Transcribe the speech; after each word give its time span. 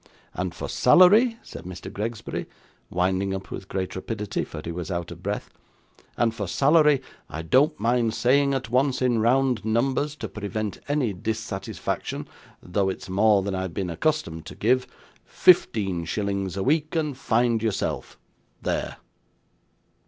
And 0.33 0.55
for 0.55 0.67
salary,' 0.67 1.37
said 1.43 1.63
Mr. 1.65 1.93
Gregsbury, 1.93 2.47
winding 2.89 3.35
up 3.35 3.51
with 3.51 3.67
great 3.67 3.95
rapidity; 3.95 4.43
for 4.43 4.59
he 4.65 4.71
was 4.71 4.89
out 4.89 5.11
of 5.11 5.21
breath 5.21 5.51
'and 6.17 6.33
for 6.33 6.47
salary, 6.47 7.03
I 7.29 7.43
don't 7.43 7.79
mind 7.79 8.15
saying 8.15 8.55
at 8.55 8.71
once 8.71 8.99
in 9.03 9.19
round 9.19 9.63
numbers, 9.63 10.15
to 10.15 10.27
prevent 10.27 10.79
any 10.87 11.13
dissatisfaction 11.13 12.27
though 12.63 12.89
it's 12.89 13.09
more 13.09 13.43
than 13.43 13.53
I've 13.53 13.75
been 13.75 13.91
accustomed 13.91 14.47
to 14.47 14.55
give 14.55 14.87
fifteen 15.23 16.05
shillings 16.05 16.57
a 16.57 16.63
week, 16.63 16.95
and 16.95 17.15
find 17.15 17.61
yourself. 17.61 18.17
There! 18.59 18.97